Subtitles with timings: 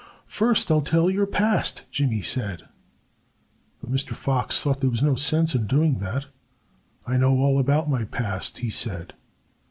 [0.25, 2.63] "First I'll tell your past," Jimmy said.
[3.81, 4.15] But Mr.
[4.15, 6.25] Fox thought there was no sense in doing that.
[7.05, 9.13] "I know all about my past," he said.